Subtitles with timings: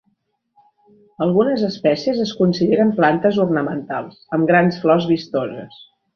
[1.25, 5.79] Algunes espècies es consideren plantes ornamentals amb grans flors vistoses.